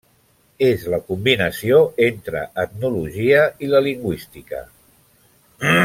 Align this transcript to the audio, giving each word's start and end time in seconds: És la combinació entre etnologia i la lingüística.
És 0.67 0.85
la 0.93 0.99
combinació 1.11 1.81
entre 2.07 2.41
etnologia 2.65 3.45
i 3.67 3.71
la 3.75 3.83
lingüística. 3.89 4.65